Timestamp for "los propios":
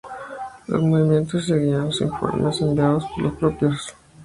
3.25-3.59